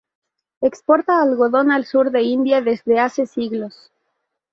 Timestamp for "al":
1.69-1.85